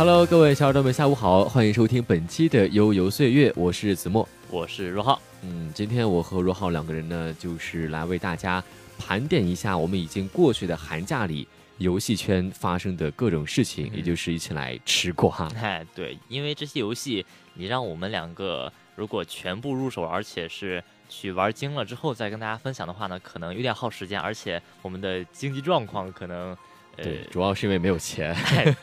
[0.00, 5.20] Hello，各位小耳朵们，下午好，欢迎收听本期的悠悠岁月，我是子墨，我是若浩。
[5.42, 8.64] 嗯，今天我和若浩两个人呢，就是来为大家
[8.98, 15.36] 盘点一下我们已经过去的寒假里游戏圈发生的各种事情，也就是一起来吃瓜。
[15.60, 26.56] 哎，对，因为这些游戏，你让我们两个如果全部入手，而且是去玩精了之后再跟大家分享的话呢，可能有点耗时间，而且我们的经济状况可能。
[26.96, 28.36] 对，主要是因为没有钱，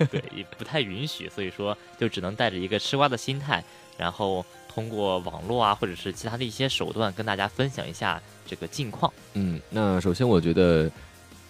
[0.09, 3.63] 对，也不太允许，所以说就只能带着一个吃瓜的心态，
[3.97, 9.11] 然后通过网络啊，或者是其他的一些手段跟大家分享一下这个近况。
[9.33, 10.89] 嗯，那首先我觉得，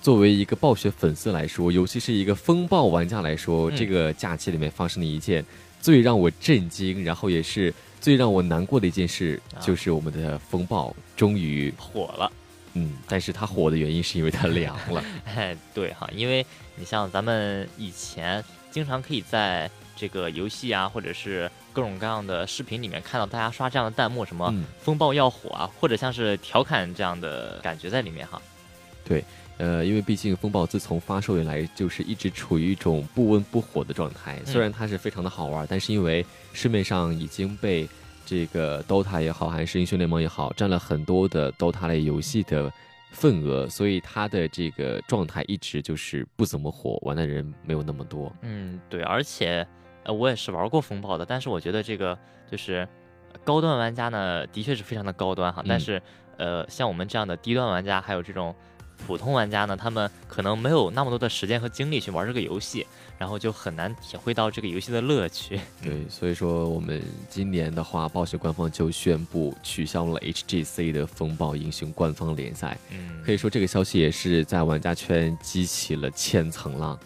[0.02, 5.46] 作为一个暴雪粉丝来说，尤其是一个风暴玩家来说，这个假期里面发生的一件
[5.82, 12.32] 最让我震惊，然后也是最让我难过的一件事，就是我们的风暴终于火了。
[12.74, 15.04] 嗯，但是它火的原因是因为它凉了。
[15.26, 28.42] 哎，对哈，因为你像咱们以前经常可以在这个游戏啊，或者是各种各样的视频里面看到大家刷这样的弹幕，什么风暴要火啊，或者像是调侃这样的感觉在里面哈。
[29.04, 29.24] 对，
[29.58, 37.88] 呃，因为毕竟风暴自从发售以来就是一直处于一种不温不火的状态，虽然它是非常的好玩，但是因为市面上已经被。
[38.28, 42.70] 这个 DOTA 也好，还是英雄联盟也好，占了很多的 DOTA 类游戏的
[43.12, 48.30] 份额，所以它的这个状态一直就是不怎么火，玩的人没有那么多。
[48.42, 49.66] 嗯，对，而且
[50.04, 52.20] 呃，我也是玩过风暴的，但是我觉得这个
[52.52, 52.86] 就是
[53.46, 56.02] 高端玩家呢，的确是非常的高端哈，但是
[56.38, 58.54] 呃，像我们这样的低端玩家，还有这种。
[59.06, 62.86] 普通玩家呢，他们可能没有那么多的时间和精力去玩这个游戏，
[63.18, 65.60] 然后就很难体会到这个游戏的乐趣。
[65.82, 72.78] 对，所以说我们今年的话，暴雪官方就宣布取消了 HGC 的风暴英雄官方联赛。
[72.90, 77.00] 嗯，可以说这个消息也是在玩家圈激起了千层浪。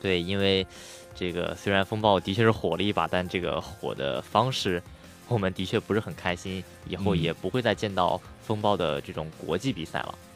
[0.00, 0.66] 对，因为
[1.14, 4.82] 这个虽然风暴的确是火了一把，但这个火的方式，
[5.28, 10.14] 我们的确不是很开心，以后也不会再见到风暴的这种国际比赛了。
[10.16, 10.27] 嗯，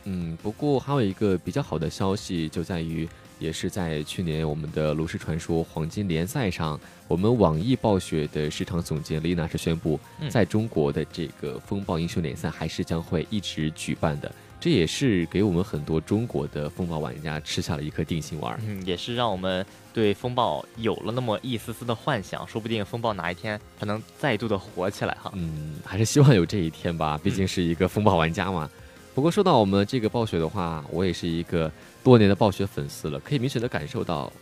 [0.43, 3.09] 不过还有一个比较好的消息，就在于
[3.39, 9.99] 也是在去年我们的炉石传说黄金联赛上，我们网易暴雪的市场总监丽娜是宣布，
[10.29, 25.33] 在中国的这个风暴英雄联赛还是将会一直举办的，这也是给我们很多中国的风暴玩家吃下了一颗定心丸，嗯，也是让我们对风暴有了那么一丝丝的幻想，说不定风暴哪一天它能再度的火起来哈。
[25.35, 28.71] 嗯，还是希望有这一天吧，毕竟是一个风暴玩家嘛。
[29.15, 31.71] 不过说到我们这个暴雪的话，我也是一个
[32.03, 34.33] 多年的暴雪粉丝了，可以明显的感受到，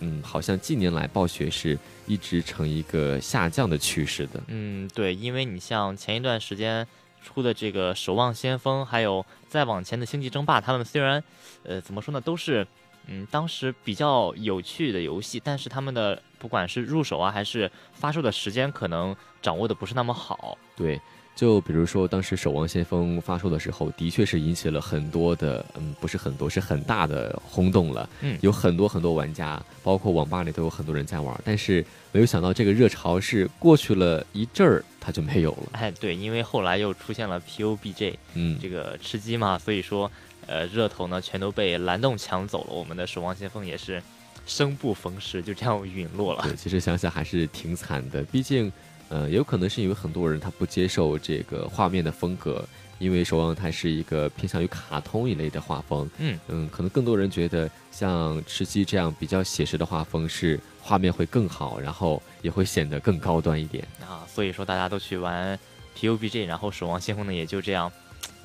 [0.00, 4.40] 嗯，好像近年来暴雪是一直呈一个下降的趋势的。
[4.46, 6.86] 嗯，对，因为你像前一段时间
[7.22, 11.22] 出的这个《守望先锋》，还有再往前的《星际争霸》，他们虽然，
[11.62, 12.66] 呃，怎么说呢，都是
[13.08, 20.56] 嗯当时比较有趣的游戏，但是他们的不管是入手啊，还是发售的时间，可能掌握的不是那么好。
[20.74, 20.98] 对。
[21.36, 28.08] 就比如说，当时《守望先锋》发售的时候，的确是引起了很多的，嗯，不是很多，是很大的轰动了。
[28.22, 31.38] 嗯，有很多很多玩家，包括网吧里都有很多人在玩。
[31.44, 35.68] 但是没有想到，这个热潮是过去了一阵儿，它就没有了。
[35.72, 40.10] 哎，对，因为后来又出现了 PUBG，嗯，这个吃鸡嘛，所以说，
[40.46, 42.72] 呃，热头呢全都被蓝洞抢走了。
[42.72, 44.02] 我们的《守望先锋》也是
[44.46, 46.44] 生不逢时，就这样陨落了。
[46.44, 48.72] 对，其实想想还是挺惨的，毕竟。
[49.08, 52.64] 呃，有可能是因为很多人他不接受这个画面的风格，
[52.98, 56.08] 因为守望它是一个偏向于卡通一类的画风。
[56.18, 64.26] 嗯嗯，可能更多人觉得像吃鸡这样比较写实的画风是画面会更好，然后也会显得更高端一点啊。
[64.26, 65.58] 所以说大家都去玩
[65.96, 67.90] PUBG，然后守望先锋呢也就这样，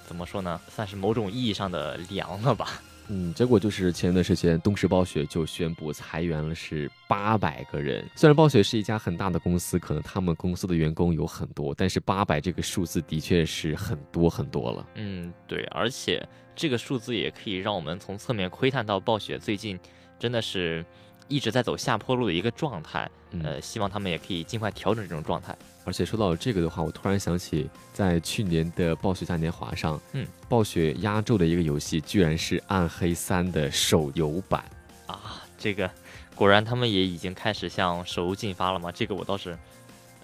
[0.08, 2.82] 怎么说呢，算是某种意义上的凉了吧。
[3.14, 8.04] 嗯，结果就是前一段时间，东石暴雪就宣布裁员了，是八百个人。
[8.16, 14.88] 虽然暴雪是一家很大的公司，可能他们公司的员工有很多，但是八百这个数字的确是很多很多了。
[14.96, 16.26] 嗯，对，而且
[16.56, 19.78] 这个数字也可以让我们从侧面窥探到暴雪最近
[20.18, 20.86] 真的是。
[21.32, 23.10] 一直在走下坡路的一个状态，
[23.42, 25.58] 呃，希望他们也可以尽快调整这种状态。
[25.86, 34.64] 而且说到这个的话，我突然想起，在去年的暴雪嘉年华上，嗯，暴雪压轴的一个游戏居然是《暗黑三》的手游版
[35.08, 35.42] 啊！
[35.58, 35.90] 这个
[36.36, 38.92] 果然他们也已经开始向手游进发了吗？
[38.92, 39.58] 这个我倒是，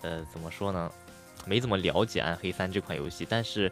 [0.01, 0.92] 呃，怎么说呢？
[1.45, 3.71] 没怎么了解《暗黑三》这款游戏，但是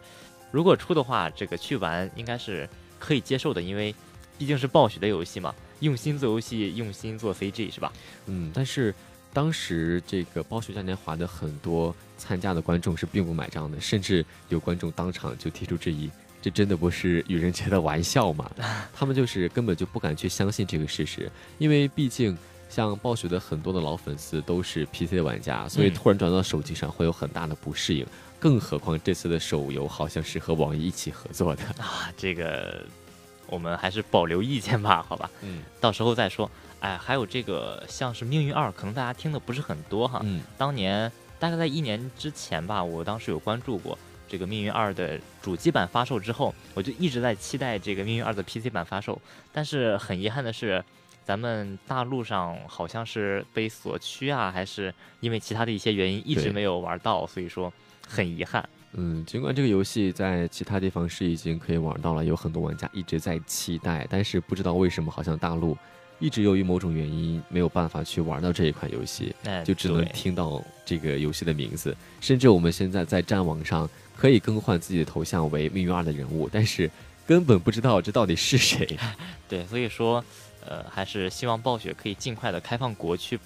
[0.49, 2.67] 如果出的话，这个去玩应该是
[2.97, 3.93] 可以接受的，因为
[4.37, 5.53] 毕竟是暴雪的游戏嘛。
[5.79, 7.91] 用心做游戏，用心做 CG 是吧？
[8.27, 8.93] 嗯，但是
[9.33, 16.09] 当时这个暴雪嘉年华的很多参加的观众是并不买账的，甚至有观众当场就提出质疑：
[16.41, 18.49] 这真的不是愚人节的玩笑吗？
[18.95, 22.37] 他们就是根本就不敢去相信这个事实，因为毕竟
[22.69, 28.05] 像暴雪的很多的老粉丝都是 PC 的玩家，所以突然转到手机上会有很大的不适应。
[28.39, 32.85] 更何况这次的手游好像是和网易一起合作的啊，这个
[33.47, 35.29] 我们还是保留意见吧， 好吧？
[35.41, 36.49] 嗯，到时候再说。
[36.79, 40.21] 哎，还有这个像是《命运二》，可能大家听的不是很多哈。
[40.23, 40.41] 嗯。
[40.57, 43.97] 当年大概在一年之前吧，我当时有关注过
[44.27, 49.19] 这个《命运二》的主机版发售之后，我就一直在期待这个《命运二》的 PC 版发售。
[49.51, 50.83] 但是很遗憾的是，
[51.23, 57.71] 咱们大陆上好像是被锁区啊，还是因为其他的一些原因，一直没有玩到，所以说。
[58.07, 65.77] 很遗憾，嗯，尽管这个游戏在其他地方是已经可以玩到了，有很多玩家一直在期待，但是不知道为什么，好像大陆
[66.19, 71.95] 一直由于某种原因没有办法去玩到这一款游戏，就只能听到这个游戏的名字。
[72.21, 76.89] 甚至我们现在在战网上可以更换自己的头像为命运二的人物，但是
[77.27, 78.97] 根本不知道这到底是谁。
[79.49, 80.23] 对，所以说，
[80.65, 83.37] 呃，还是希望暴雪可以尽快的开放国区。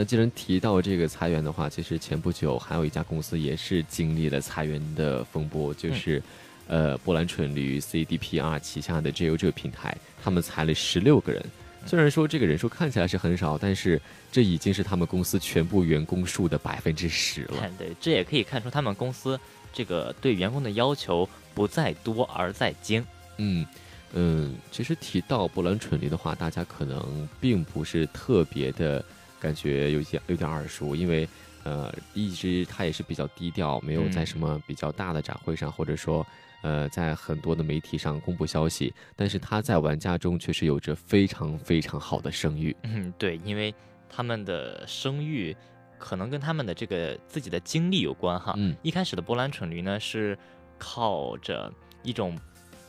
[0.00, 6.22] 那既然提到这个裁员的话，其实前不久还有一家公司也是经历了裁员的风波，就是，
[6.68, 11.44] 呃，波兰蠢驴 CDPR 旗下的 JO 这个平台，他们裁了十六个人。
[11.84, 14.00] 虽然说这个人数看起来是很少，但是
[14.30, 17.68] 这已经是他们公司全部员工数的百分之十了。
[17.76, 19.36] 对，这也可以看出他们公司
[19.72, 23.04] 这个对员工的要求不在多而在精。
[23.38, 23.66] 嗯
[24.12, 29.04] 嗯，其实提到波兰蠢驴的话，大家可能并不是特别的。
[29.40, 31.28] 感觉有些有点耳熟，因为，
[31.64, 36.26] 呃，一直他也是比较低调，没有在什么比较大的展会上，或者说，
[36.62, 38.92] 呃，在很多的媒体上公布消息。
[39.14, 42.74] 但是他在玩家中却是有着非常非常好的声誉。
[42.82, 43.74] 嗯，对，因为
[44.08, 45.56] 他们的声誉
[45.98, 48.54] 可能跟他们的这个自己的经历有关哈。
[48.56, 48.74] 嗯。
[48.82, 50.36] 一开始的波兰蠢驴呢是
[50.78, 52.36] 靠着一种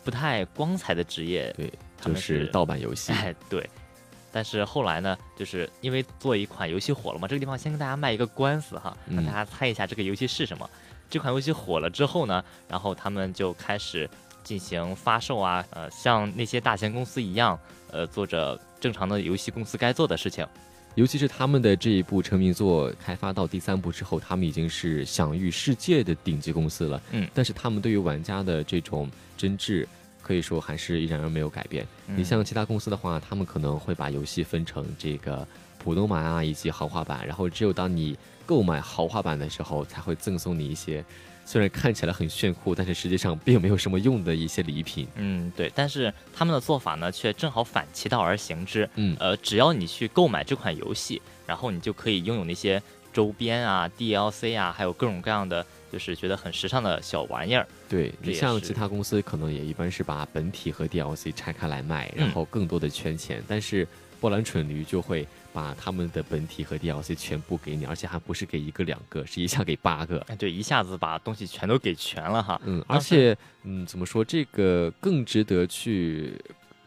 [0.04, 3.12] 不太光彩的职业，对，就是盗版游戏。
[3.12, 3.70] 哎，对。
[4.32, 10.70] 但是后来呢，就是因为做一款游戏火了嘛，这个地方先跟大家卖一个官司哈，让大家猜一下这个游戏是什么。
[11.10, 14.08] 这款游戏火了之后呢，然后他们就开始
[14.44, 17.60] 进行发售啊，呃，像那些大型公司一样，
[17.92, 20.46] 呃，做着正常的游戏公司该做的事情。
[20.96, 27.02] 尤其是他们的这一部成名作开发到第三部之后，他们已经是享誉世界的顶级公司了。
[27.12, 29.88] 嗯，但是他们对于玩家的这种真挚。
[30.30, 31.84] 可以说还是依然没有改变。
[32.06, 35.48] 你像其他公司的话，他们可能会把游戏分成这个
[35.84, 37.26] 普通版啊，以及豪华版。
[37.26, 41.04] 然后只有当你购买豪华版的时候，才会赠送你一些
[41.46, 45.08] 虽然看起来很炫酷，但是实际上并没有什么用的一些礼品。
[45.16, 45.72] 嗯，对。
[45.74, 48.88] 但是他们的做法呢，却正好反其道而行之。
[48.98, 52.80] 嗯，呃，只要你去购买这款游戏，然后你就可以拥有那些
[53.20, 55.66] 周边啊、DLC 啊，还有各种各样的。
[55.92, 57.68] 就是觉得很时尚的小玩意儿。
[57.90, 63.44] 对你像其他公司可能也一般是把本体和 DLC 拆开来卖，然后更多的圈钱。
[63.48, 63.88] 但是
[64.20, 70.20] 波兰蠢驴就会把他们的本体和 DLC 全部给你，而且还不是给一个两个，是一下给八个。
[70.28, 72.62] 哎，对，一下子把东西全都给全了哈。
[72.66, 76.40] 嗯，而且嗯，怎么说这个更值得去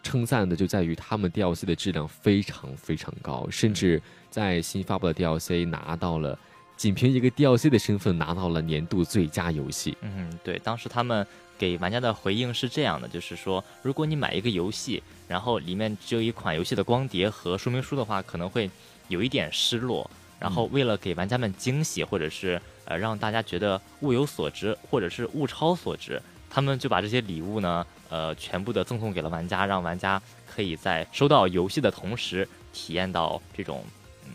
[0.03, 6.39] 称赞的就在于他们 DLC 的质量非常非常高，甚至在新发布的 DLC 拿到了。
[6.75, 9.97] 仅凭一个 DLC 的身份拿到了年度最佳游戏。
[10.01, 11.25] 嗯，对，当时他们
[11.57, 18.69] 给玩家的回应是这样的，就是说，如果你买一个游戏，然后里面只有一款游戏的光碟和说明书的话，可能会
[19.07, 20.11] 有一点失落。
[20.41, 26.21] 然后为了给玩家们惊喜，或者是呃让大家觉得物有所值，或者是物超所值，
[26.55, 33.83] 他们就把这些礼物呢，呃，全部的赠送给了玩家，让玩家可以在收到游戏的同时体验到这种
[34.27, 34.33] 嗯。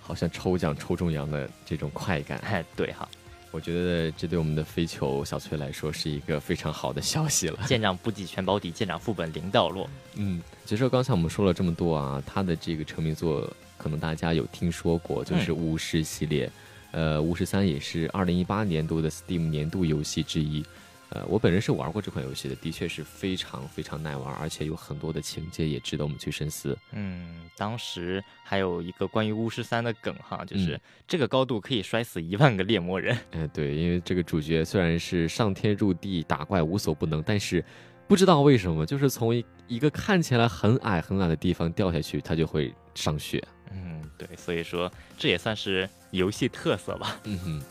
[0.00, 3.08] 好像抽奖抽中奖的这种快感，哎，对哈，
[3.52, 7.60] 我觉得这对我们的飞球小崔来说是一个非常好的消息了。
[7.66, 9.88] 舰长不计全保底，舰长副本零掉落。
[10.16, 13.48] 嗯，其实刚才我们说了这么多啊，他的这个成名作
[13.78, 16.50] 可能大家有听说过，就是巫师系列。
[16.90, 20.64] 呃，巫师三也是二零一八年度的 Steam 年度游戏之一。
[21.10, 26.76] 呃，我本人是玩过这款游戏的，的确是非常非常耐玩，而且有很多的情节也值得我们去深思。
[26.90, 33.16] 嗯，当时还有一个关于巫师三的梗哈，就是这个高度可以摔死一万个猎魔人。
[33.30, 37.64] 哎，对，因为这个主角虽然是上天入地打怪无所不能，但是
[38.08, 43.40] 不知道为什么，就是从一一个看起来很矮很矮的地方掉下去，他就会上血。
[43.70, 47.20] 嗯，对，所以说这也算是游戏特色吧。
[47.24, 47.62] 嗯哼。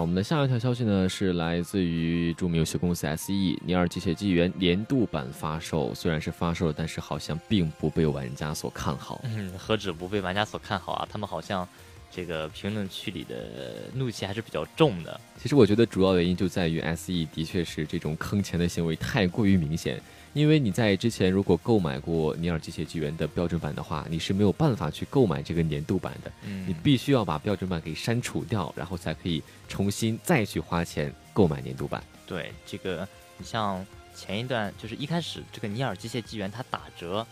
[0.00, 3.32] 我们的下一条消息呢，是来自于著名游戏公司 SE
[3.64, 9.20] 《尼尔：机械纪元》年度版发售，虽然是发售了，但是好像并不被玩家所看好。
[9.24, 11.66] 嗯，何止不被玩家所看好啊，他们好像
[12.10, 15.20] 这个评论区里的怒气还是比较重的。
[15.40, 20.00] 其实我觉得主要原因就在于 SE 的确是这种坑钱的行为太过于明显。
[20.34, 26.32] 因为你在之前如果购买过《尼尔：机械纪元》的标准版的话，你是没有办法去购买这个年度版的。
[26.42, 32.02] 嗯，你必须要把标准版给删除掉，然后才可以重新再去花钱购买年度版。
[32.26, 33.06] 对这个，
[33.38, 37.24] 你像前一段就是一开始这个《尼尔：机械纪元》它打折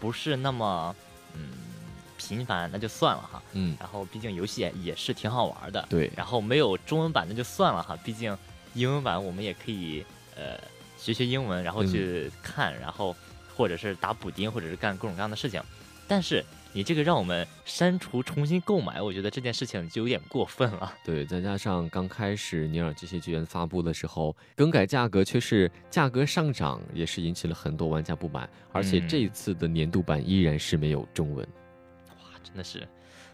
[0.00, 0.94] 不是那么
[1.34, 1.50] 嗯
[2.16, 3.40] 频繁，那就算了哈。
[3.52, 5.86] 嗯，然后毕竟游戏也是挺好玩的。
[5.88, 6.10] 对。
[6.16, 8.36] 然后没有中文版那就算了哈，毕竟
[8.74, 10.58] 英文版我们也可以呃。
[10.98, 13.16] 学学英文，然后去看，然后
[13.56, 15.62] 或者是打补丁，或者是干各种各样的事情。
[16.06, 20.92] 但是你这个让我们删除重新购买，我觉得这件事情就有点过分了。
[21.04, 28.48] 对，再加上刚开始《尼尔：机械纪元》发布的时候，更改价格却是价格上涨，也是引起了很多玩家不满。
[28.72, 31.46] 而且这一次的年度版依然是没有中文。
[32.08, 32.86] 哇，真的是，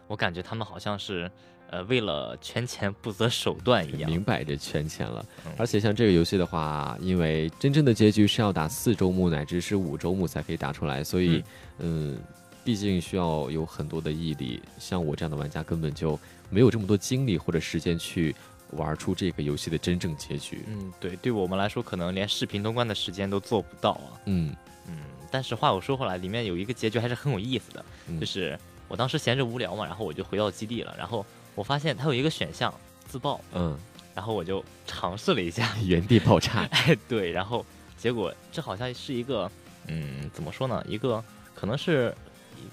[0.07, 1.31] 我感觉他们好像是。
[1.75, 5.27] 呃，为了圈钱不择手段一样，明摆着圈钱了。
[5.59, 11.43] 而且像这个游戏的话，因为真正的结局是要打四周目乃至是五周目才可以打出来，所以，
[11.81, 12.17] 嗯，
[12.63, 14.63] 毕竟需要有很多的毅力。
[14.79, 16.17] 像我这样的玩家根本就
[16.49, 18.33] 没有这么多精力或者时间去
[18.71, 20.63] 玩出这个游戏的真正结局。
[20.69, 24.23] 嗯，对，对我们来说，可能连视频通关的时间都做不到啊。
[24.27, 24.55] 嗯
[24.87, 27.85] 嗯，但是话又说回来，里面有一个结局还是很有意思的，
[28.21, 31.27] 就是我当时闲着无聊嘛，然后我就回到基地了，然后。
[31.55, 32.73] 我发现它有一个选项
[33.07, 33.79] 自爆，嗯，
[34.15, 37.65] 然后我就尝试了一下， 原地爆炸， 哎，对，然后
[37.97, 39.51] 结果这好像是一个，
[39.87, 40.85] 嗯，怎么说呢？
[40.89, 41.23] 一个
[41.55, 42.15] 可能是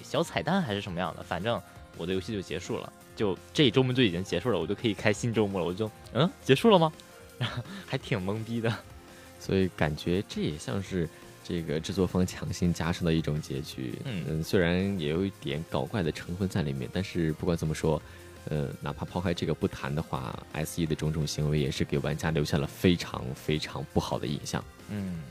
[0.01, 1.61] 小彩蛋还是什么样的，反正
[1.97, 6.91] 我的游戏就结束了，就这一周末就已经结束了，我就可以开新周末了，我就嗯，结束了吗？
[7.87, 8.73] 还挺懵逼的，
[9.39, 11.07] 所以感觉这也像是
[11.43, 18.01] 这个制作方强行加上的一种结局，嗯，虽然也有一点搞怪的成分在里面，但是不管怎么说。
[18.49, 24.63] 呃，哪怕抛开这个不谈的话，S E 的种种行为也是给玩家留下了非常非常不好的印象。
[24.89, 25.21] 嗯，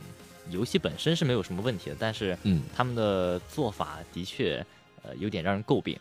[0.49, 4.65] 游戏本身是没有什么问题的，但是嗯，他们的做法的确
[5.03, 5.99] 呃有点让人诟病。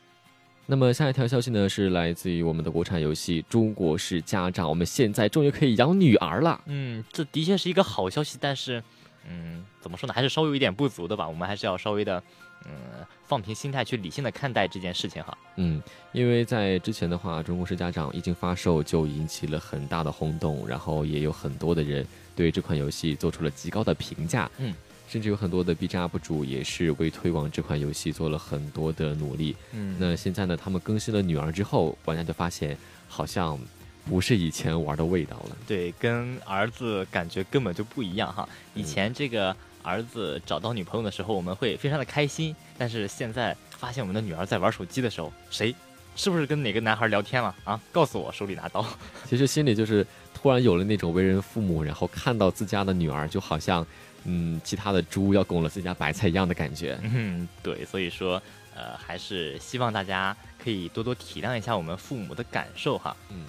[0.68, 6.62] 那么下一条消息呢，是来自于我们的国产游戏《中国式家长》，我们现在终于可以养女儿了。
[6.68, 8.84] 嗯，这的确是一个好消息，但是
[9.28, 11.28] 嗯，怎么说呢，还是稍微有一点不足的吧。
[11.28, 12.22] 我们还是要稍微的。
[12.66, 15.38] 嗯，放平心态去理性的看待这件事情哈。
[15.56, 24.50] 嗯，因为在之前的话，《中国式家长》一经发售就引起了很大的轰动，然后也有很多的人对这款游戏做出了极高的评价。
[24.58, 24.74] 嗯，
[25.08, 29.56] 甚至有很多的 B 站 UP 主也是为推广这款游戏做了很多的努力。
[29.72, 33.58] 嗯，那现在呢，他们更新了女儿之后，玩家就发现好像
[34.06, 35.58] 不是以前玩的味道了。
[35.68, 38.48] 对，跟儿子感觉根本就不一样哈。
[38.74, 39.56] 以前这个。
[39.90, 42.56] 儿子找到女朋友的时候，我们会非常的开心。
[42.78, 45.76] 但是现在发现我们的女儿在玩手机的时候，谁
[46.16, 47.80] 是不是跟哪个男孩聊天了啊？
[47.92, 48.86] 告诉我，手里拿刀。
[49.26, 53.86] 其实心里就是突然有了那种为人父母，然后看到自家的女儿，就好像
[54.26, 56.98] 嗯，其他的猪要拱了自家白菜一样的感觉。
[57.02, 58.42] 嗯，对，所以说
[58.76, 63.16] 呃，还是希望大家可以多多体谅一下我们父母的感受哈。
[63.30, 63.46] 嗯，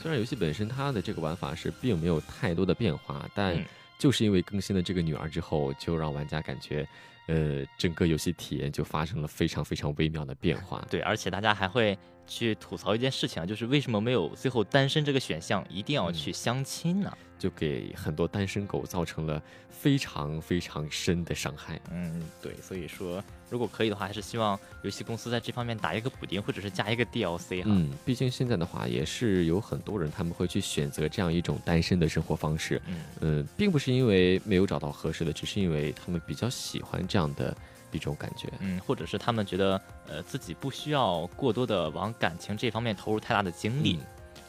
[0.00, 3.56] 虽然游戏本身它的这个玩法是并没有太多的变化，但。
[4.02, 6.84] 就是因为更新了这个女儿之后，就让玩家感觉，
[7.28, 10.84] 呃，整个游戏体验就发生了非常非常微妙的变化。
[10.90, 17.16] 对，而且大家还会去吐槽一件事情啊，就是为什么没有最后单身这个选项，一定要去相亲呢？
[17.42, 21.80] 就给很多单身狗造成了非常非常深的伤害。
[21.90, 23.20] 嗯，对，所以说
[23.50, 27.64] 如果可以的话，还是希望游戏公司在这方面打一个补丁，或者是加一个 DLC 哈。
[27.66, 32.80] 嗯，毕竟现在的话，也是有很多人他们会去选择这样一种单身的生活方式。
[32.86, 37.52] 嗯，呃，并不是因为没有找到合适的，只是因为他们比较喜欢这样的
[37.90, 38.48] 一种感觉。
[38.60, 43.98] 嗯，或者是他们觉得呃自己不需要过多的往感情这方面投入太大的精力。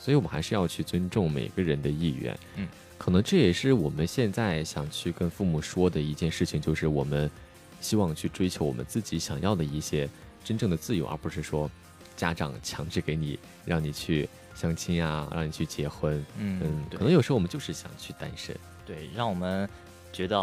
[0.03, 2.37] 所以我们还是要去尊重每个人的意愿。
[2.57, 2.67] 嗯。
[2.97, 7.31] 可能这也是我们现在想去跟父母说的一件事情，就是我们
[7.79, 10.09] 希望去追求我们自己想要的一些
[10.43, 11.71] 真正的自由，而不是说
[12.17, 16.25] 家长强制给你让你去相亲啊，让你去结婚。
[16.37, 18.53] 嗯，可能有时候我们就是想去单身。
[18.85, 19.69] 对，让我们
[20.11, 20.35] 觉得，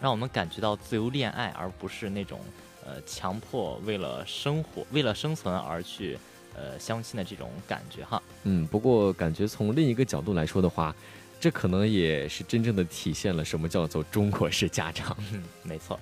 [0.00, 2.40] 让我们感觉到自由恋爱，而不是那种
[2.84, 6.18] 呃强迫为了生活、为了生存而去
[6.58, 8.20] 呃相亲的这种感觉哈。
[8.42, 10.92] 嗯，不过感觉从另一个角度来说的话。
[11.40, 15.16] 这可能也是真正的体现了什么叫做中国式家长。
[15.32, 15.96] 嗯没错。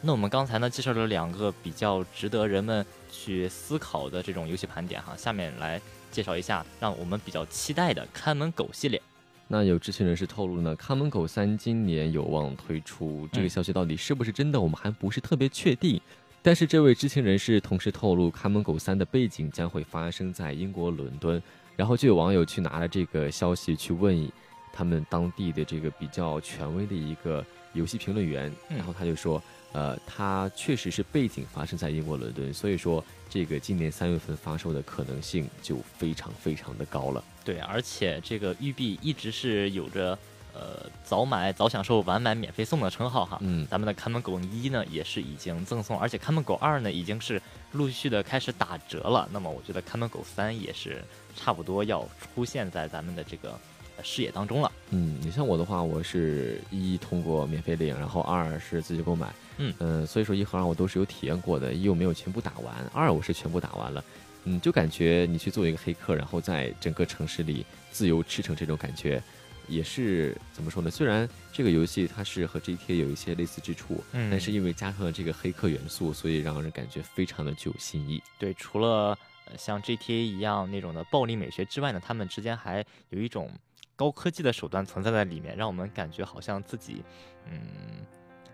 [0.00, 5.80] 那我们刚才呢介绍了两个比较值得人们去思考的这种游戏盘点哈，下面来
[6.12, 9.02] 介绍一下让我们比较期待的看门狗系列。
[9.48, 16.00] 那有知情人士透露呢，看门狗三今年有望推出，这个消息到底是不是真的，我们还不是特别确定。
[16.48, 21.42] 但是这位知情人士同时透露，看门狗三的背景将会发生在英国伦敦。
[21.76, 24.26] 然后就有网友去拿了这个消息去问
[24.72, 29.42] 他们当地的这个比较权威的一个游戏评论员，然后他就说，
[29.74, 37.22] 呃，他确实是背景发生在英国伦敦，所以说这个今年三月份发售的可能性就非常非常的高了。
[37.44, 40.18] 对，而且这个育碧一直是有着。
[40.58, 43.38] 呃，早买早享受，晚买免费送的称号哈。
[43.42, 47.40] 嗯，咱们的看门狗一呢也是已经赠送，而且看门狗二呢已经是
[47.72, 49.28] 陆续的开始打折了。
[49.32, 51.00] 那么我觉得看门狗三也是
[51.36, 53.56] 差不多要出现在咱们的这个
[54.02, 54.72] 视野当中了。
[54.90, 59.32] 嗯，你像我的话，我是一通过免费领，然后二是自己购买。
[59.58, 64.02] 嗯嗯，所以说一和二我都是有体验过的，一我没有全部打完，二我是全部打完了。
[64.42, 69.22] 嗯，就感觉你去做一个黑客，然后在整个城市里自由驰骋这种感觉。
[69.68, 70.90] 也是怎么说呢？
[70.90, 78.22] 虽然这个游戏它是和 GTA 有一些类似之处，嗯，但是因为加上了这个黑客元素，所以让人感觉非常的具有新意。
[78.38, 79.16] 对，除了
[79.56, 83.50] 像 GTA 一样那种的暴力美学之外呢，他们之间还有一种
[83.94, 87.02] 高科技的手段存在在里面，让我们感觉好像自己，
[87.46, 87.60] 嗯，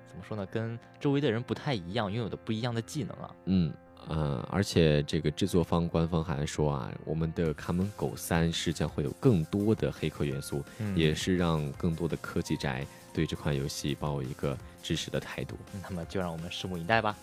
[0.07, 0.45] 怎么说呢？
[0.47, 3.31] 跟周围的人不太一样，拥有的不一样的技能啊。
[3.47, 3.73] 嗯。
[4.09, 10.65] 嗯，而且这个制作方官方还说啊，我们的《看门狗三》是将会有更多的黑客元素，
[10.95, 15.57] 也是让更多的科技宅对这款游戏抱有一个支持的态度。
[15.83, 17.17] 那么就让我们拭目以待吧。